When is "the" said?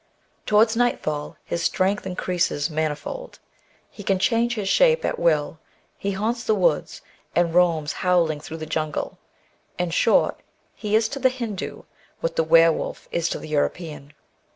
6.43-6.55, 8.57-8.65, 11.19-11.29, 12.35-12.43, 13.37-13.49